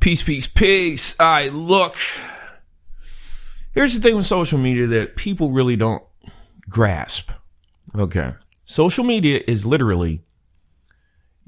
[0.00, 1.14] Peace, peace, peace.
[1.20, 1.94] All right, look.
[3.72, 6.02] Here's the thing with social media that people really don't
[6.68, 7.30] grasp.
[7.94, 8.34] Okay.
[8.64, 10.22] Social media is literally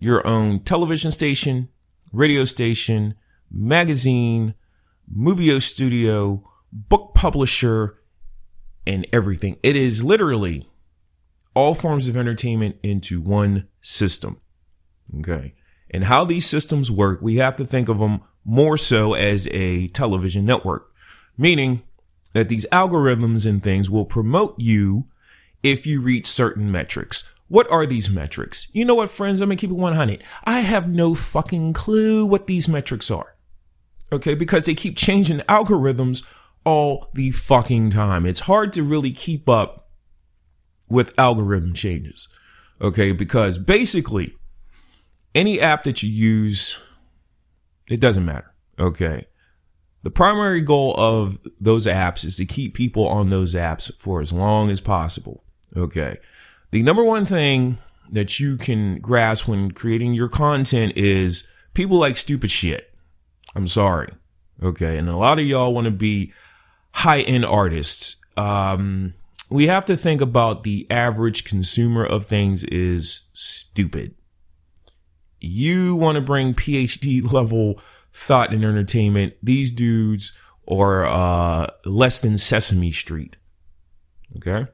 [0.00, 1.68] your own television station,
[2.12, 3.14] radio station,
[3.52, 4.54] magazine,
[5.08, 6.42] movie studio,
[6.72, 7.98] book publisher,
[8.86, 9.58] and everything.
[9.62, 10.68] It is literally
[11.54, 14.40] all forms of entertainment into one system.
[15.20, 15.54] Okay.
[15.90, 19.88] And how these systems work, we have to think of them more so as a
[19.88, 20.92] television network,
[21.36, 21.82] meaning
[22.32, 25.06] that these algorithms and things will promote you
[25.62, 27.24] if you reach certain metrics.
[27.48, 28.68] What are these metrics?
[28.72, 29.40] You know what, friends?
[29.40, 30.22] I'm gonna keep it 100.
[30.44, 33.34] I have no fucking clue what these metrics are.
[34.12, 36.24] Okay, because they keep changing algorithms
[36.64, 38.26] all the fucking time.
[38.26, 39.88] It's hard to really keep up
[40.88, 42.28] with algorithm changes.
[42.80, 44.36] Okay, because basically
[45.34, 46.78] any app that you use,
[47.88, 48.52] it doesn't matter.
[48.78, 49.26] Okay.
[50.02, 54.32] The primary goal of those apps is to keep people on those apps for as
[54.32, 55.44] long as possible.
[55.76, 56.18] Okay.
[56.70, 57.78] The number one thing
[58.10, 62.92] that you can grasp when creating your content is people like stupid shit.
[63.54, 64.12] I'm sorry.
[64.62, 64.96] Okay.
[64.96, 66.32] And a lot of y'all want to be
[66.92, 68.16] high end artists.
[68.36, 69.14] Um,
[69.50, 74.14] we have to think about the average consumer of things is stupid.
[75.40, 77.80] You want to bring PhD level
[78.12, 79.34] thought and entertainment.
[79.42, 80.32] These dudes
[80.68, 83.36] are uh, less than Sesame Street.
[84.36, 84.66] Okay.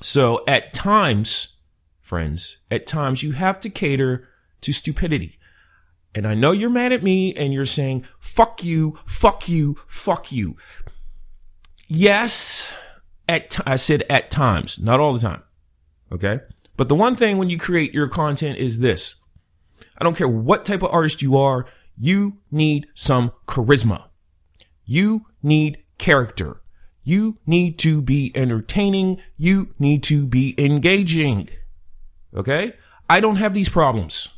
[0.00, 1.56] So at times,
[2.00, 4.28] friends, at times you have to cater
[4.62, 5.38] to stupidity.
[6.14, 10.32] And I know you're mad at me and you're saying, fuck you, fuck you, fuck
[10.32, 10.56] you.
[11.86, 12.74] Yes,
[13.28, 15.42] at t- I said at times, not all the time.
[16.10, 16.40] Okay.
[16.76, 19.14] But the one thing when you create your content is this.
[19.98, 21.66] I don't care what type of artist you are.
[21.98, 24.04] You need some charisma.
[24.84, 26.60] You need character.
[27.02, 29.20] You need to be entertaining.
[29.36, 31.48] You need to be engaging.
[32.34, 32.74] Okay.
[33.08, 34.28] I don't have these problems.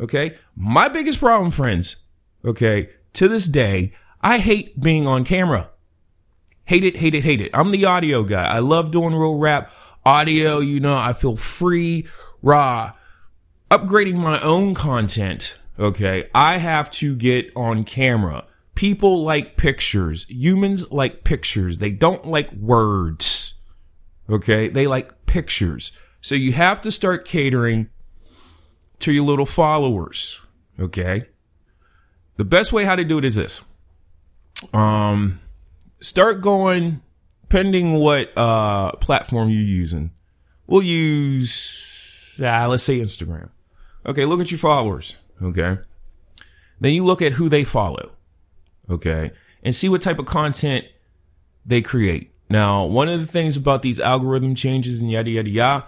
[0.00, 0.38] Okay.
[0.54, 1.96] My biggest problem, friends.
[2.44, 2.90] Okay.
[3.14, 5.70] To this day, I hate being on camera.
[6.64, 7.50] Hate it, hate it, hate it.
[7.54, 8.44] I'm the audio guy.
[8.44, 9.70] I love doing real rap
[10.04, 10.58] audio.
[10.58, 12.06] You know, I feel free,
[12.42, 12.92] raw,
[13.76, 15.56] upgrading my own content.
[15.78, 16.28] Okay.
[16.34, 18.44] I have to get on camera.
[18.74, 20.26] People like pictures.
[20.28, 21.78] Humans like pictures.
[21.78, 23.54] They don't like words.
[24.28, 24.68] Okay.
[24.68, 25.92] They like pictures.
[26.20, 27.88] So you have to start catering
[29.00, 30.40] to your little followers.
[30.80, 31.26] Okay.
[32.36, 33.62] The best way how to do it is this.
[34.72, 35.40] Um,
[36.00, 37.02] start going,
[37.48, 40.10] pending what uh platform you're using.
[40.66, 43.50] We'll use, ah, let's say Instagram.
[44.06, 45.16] Okay, look at your followers.
[45.42, 45.78] Okay.
[46.80, 48.12] Then you look at who they follow.
[48.88, 49.32] Okay.
[49.62, 50.84] And see what type of content
[51.64, 52.30] they create.
[52.48, 55.86] Now, one of the things about these algorithm changes and yada, yada, yada,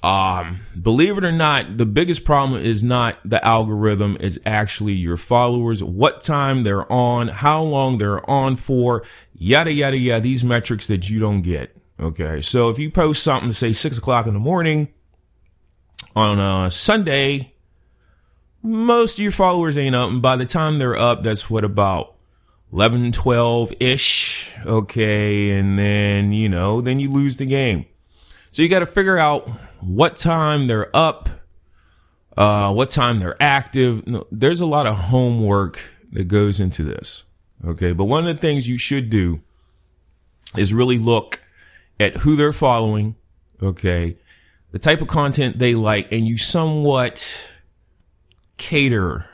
[0.00, 5.16] um, believe it or not, the biggest problem is not the algorithm, it's actually your
[5.16, 9.02] followers, what time they're on, how long they're on for,
[9.34, 11.76] yada, yada, yada, these metrics that you don't get.
[11.98, 12.40] Okay.
[12.42, 14.88] So if you post something, say six o'clock in the morning
[16.14, 17.54] on a Sunday,
[18.62, 20.10] most of your followers ain't up.
[20.10, 22.14] And by the time they're up, that's what about
[22.72, 24.50] 11, 12 ish.
[24.66, 25.50] Okay.
[25.50, 27.86] And then, you know, then you lose the game.
[28.50, 29.48] So you got to figure out
[29.80, 31.28] what time they're up,
[32.36, 34.02] uh, what time they're active.
[34.30, 35.78] There's a lot of homework
[36.12, 37.24] that goes into this.
[37.64, 37.92] Okay.
[37.92, 39.40] But one of the things you should do
[40.56, 41.40] is really look
[42.00, 43.16] at who they're following.
[43.62, 44.16] Okay.
[44.70, 47.50] The type of content they like, and you somewhat
[48.58, 49.26] cater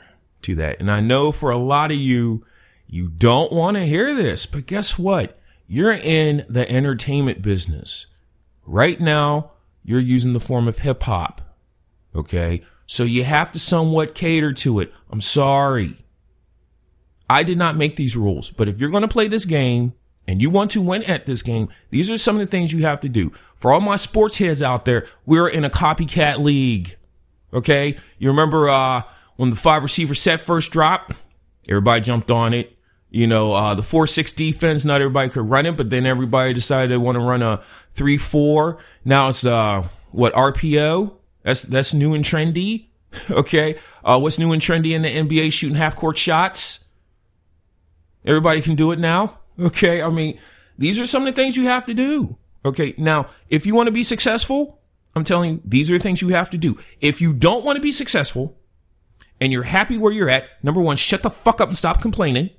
[0.43, 0.79] to that.
[0.79, 2.45] And I know for a lot of you,
[2.87, 5.37] you don't want to hear this, but guess what?
[5.67, 8.05] You're in the entertainment business.
[8.65, 9.51] Right now,
[9.83, 11.41] you're using the form of hip hop.
[12.15, 12.61] Okay.
[12.87, 14.93] So you have to somewhat cater to it.
[15.09, 15.97] I'm sorry.
[17.29, 19.93] I did not make these rules, but if you're going to play this game
[20.27, 22.83] and you want to win at this game, these are some of the things you
[22.83, 23.31] have to do.
[23.55, 26.95] For all my sports heads out there, we're in a copycat league.
[27.53, 27.97] Okay.
[28.17, 29.03] You remember, uh,
[29.35, 31.13] when the five receiver set first dropped,
[31.69, 32.75] everybody jumped on it.
[33.09, 36.53] You know, uh, the four six defense, not everybody could run it, but then everybody
[36.53, 37.63] decided they want to run a
[37.93, 38.79] three four.
[39.05, 41.13] Now it's uh what RPO?
[41.43, 42.87] That's that's new and trendy.
[43.31, 43.77] okay.
[44.03, 45.53] Uh, what's new and trendy in the NBA?
[45.53, 46.79] Shooting half court shots.
[48.25, 49.39] Everybody can do it now.
[49.59, 50.01] Okay.
[50.01, 50.39] I mean,
[50.77, 52.37] these are some of the things you have to do.
[52.63, 52.93] Okay.
[52.97, 54.81] Now, if you want to be successful,
[55.15, 56.77] I'm telling you, these are the things you have to do.
[56.99, 58.57] If you don't want to be successful,
[59.39, 62.49] and you're happy where you're at, number one, shut the fuck up and stop complaining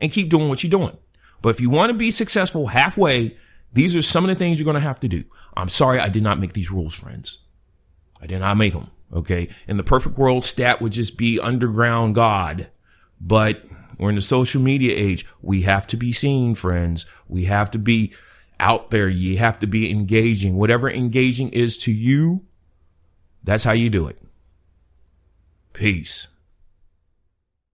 [0.00, 0.96] and keep doing what you're doing.
[1.42, 3.36] But if you want to be successful halfway,
[3.72, 5.24] these are some of the things you're going to have to do.
[5.56, 7.38] I'm sorry I did not make these rules, friends.
[8.20, 8.90] I did not make them.
[9.12, 9.48] Okay.
[9.66, 12.68] In the perfect world, stat would just be underground God.
[13.20, 13.64] But
[14.00, 15.26] we're in the social media age.
[15.42, 17.04] We have to be seen, friends.
[17.28, 18.14] We have to be
[18.58, 19.08] out there.
[19.08, 20.56] You have to be engaging.
[20.56, 22.46] Whatever engaging is to you,
[23.44, 24.16] that's how you do it.
[25.74, 26.28] Peace.